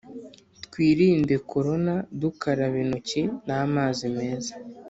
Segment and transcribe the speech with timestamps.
[0.65, 4.51] Twirinde corona dukaraba inoki n’amazi meza